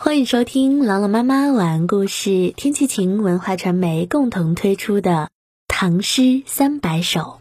[0.00, 5.10] 欢迎收听朗朗妈妈晚安故事，天气晴文化传媒共同推出的
[5.66, 7.40] 《唐诗三百首》。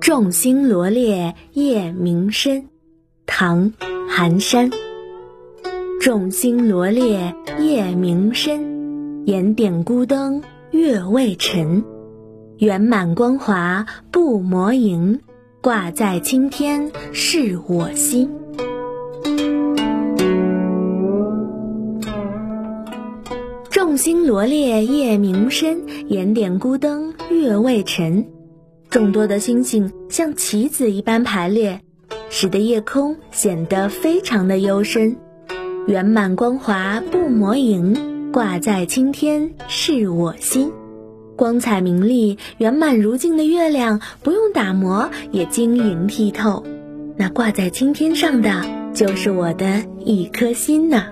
[0.00, 2.66] 众星罗列夜明深，
[3.24, 3.70] 唐·
[4.08, 4.68] 寒山。
[6.00, 10.42] 众星罗列夜明深，点点孤灯
[10.72, 11.84] 月未沉。
[12.58, 15.20] 圆满光华不磨盈。
[15.62, 18.30] 挂在青天是我心。
[23.68, 28.26] 众星罗列夜明深，点点孤灯月未沉。
[28.88, 31.82] 众多的星星像棋子一般排列，
[32.30, 35.14] 使得夜空显得非常的幽深。
[35.86, 40.72] 圆满光华不磨盈，挂在青天是我心。
[41.40, 46.62] 光彩明丽、圆满如镜的月亮，不用打磨也晶莹剔透。
[47.16, 51.06] 那挂在青天上的，就是我的一颗心呢。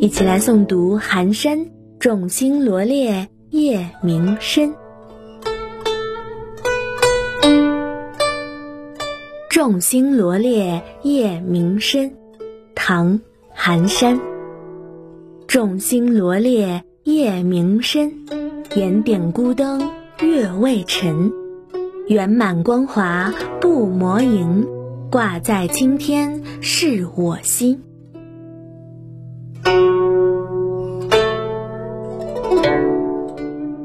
[0.00, 4.74] 一起来诵读寒山：众星罗列夜明深。
[9.48, 12.12] 众星罗列夜明深，
[12.74, 13.18] 唐·
[13.54, 14.18] 寒山。
[15.46, 16.82] 众星罗列。
[17.04, 18.26] 夜明深，
[18.68, 19.90] 点点孤灯
[20.22, 21.32] 月未沉。
[22.08, 24.66] 圆满光华不磨盈，
[25.10, 27.80] 挂在青天是我心。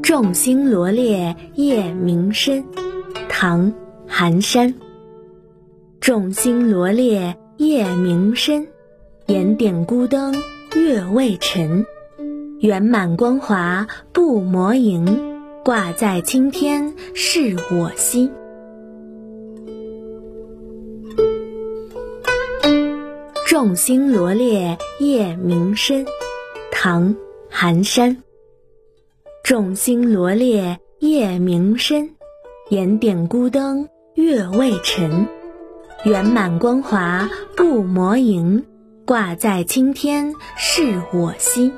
[0.02, 2.66] 众星罗列夜明深，
[3.30, 3.71] 唐·
[4.05, 4.75] 寒山。
[6.02, 8.67] 众星罗列夜明深，
[9.25, 10.36] 点点孤灯
[10.75, 11.86] 月未沉。
[12.59, 18.31] 圆满光华不磨盈，挂在青天是我心。
[23.45, 26.06] 众星罗列夜明深，
[26.72, 27.14] 唐·
[27.49, 28.23] 寒山。
[29.44, 32.15] 众星罗列夜明深，
[32.70, 35.27] 点点孤灯月未沉。
[36.05, 38.65] 圆满光华不磨盈，
[39.05, 41.71] 挂在青天是我心。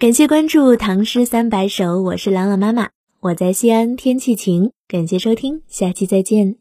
[0.00, 2.88] 感谢关注《唐诗三百首》，我是朗朗妈妈，
[3.20, 4.70] 我在西安，天气晴。
[4.88, 6.56] 感谢收听，下期再见。